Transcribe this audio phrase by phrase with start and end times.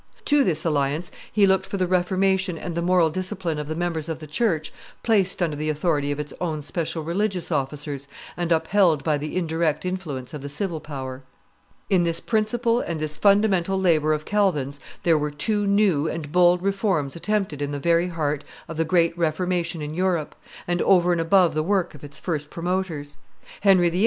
[0.25, 4.17] To this alliance he looked for the reformation and moral discipline of the members of
[4.17, 9.19] the church placed under the authority of its own special religious officers and upheld by
[9.19, 11.21] the indirect influence of the civil power.
[11.87, 16.63] In this principle and this fundamental labor of Calvin's there were two new and bold
[16.63, 20.35] reforms attempted in the very heart of the great Reformation in Europe,
[20.67, 23.19] and over and above the work of its first promoters.
[23.61, 23.99] Henry VIII.